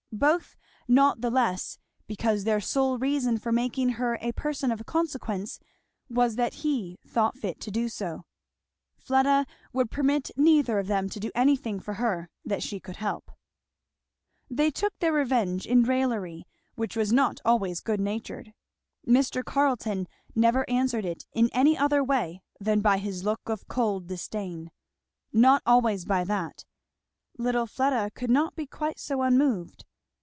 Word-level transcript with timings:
Both 0.13 0.57
not 0.89 1.21
the 1.21 1.29
less, 1.31 1.79
because 2.05 2.43
their 2.43 2.59
sole 2.59 2.97
reason 2.97 3.37
for 3.39 3.53
making 3.53 3.91
her 3.91 4.17
a 4.21 4.33
person 4.33 4.69
of 4.69 4.85
consequence 4.85 5.57
was 6.09 6.35
that 6.35 6.55
he 6.55 6.91
had 7.01 7.09
thought 7.13 7.37
fit 7.37 7.59
to 7.61 7.71
do 7.71 7.87
so. 7.87 8.25
Fleda 8.97 9.45
would 9.71 9.89
permit 9.89 10.29
neither 10.35 10.77
of 10.79 10.87
them 10.87 11.07
to 11.09 11.19
do 11.19 11.31
anything 11.33 11.79
for 11.79 11.93
her 11.93 12.29
that 12.45 12.61
she 12.61 12.77
could 12.77 12.97
help. 12.97 13.31
They 14.49 14.69
took 14.69 14.99
their 14.99 15.13
revenge 15.13 15.65
in 15.65 15.83
raillery, 15.83 16.45
which 16.75 16.97
was 16.97 17.13
not 17.13 17.39
always 17.45 17.79
good 17.79 18.01
natured. 18.01 18.53
Mr. 19.07 19.43
Carleton 19.45 20.07
never 20.35 20.69
answered 20.69 21.05
it 21.05 21.25
in 21.33 21.49
any 21.53 21.77
other 21.77 22.03
way 22.03 22.43
than 22.59 22.81
by 22.81 22.97
his 22.97 23.23
look 23.23 23.47
of 23.47 23.67
cold 23.69 24.07
disdain, 24.07 24.71
not 25.31 25.63
always 25.65 26.03
by 26.05 26.25
that; 26.25 26.65
little 27.37 27.65
Fleda 27.65 28.11
could 28.11 28.29
not 28.29 28.55
be 28.57 28.67
quite 28.67 28.99
so 28.99 29.21
unmoved. 29.21 29.85